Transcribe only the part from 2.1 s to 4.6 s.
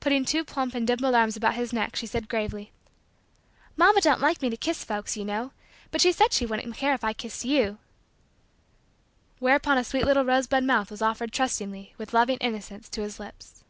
gravely: "Mamma don't like me to